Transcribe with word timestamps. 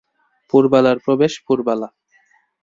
পুরবালার 0.53 0.97
প্রবেশ 1.05 1.33
পুরবালা। 1.45 1.87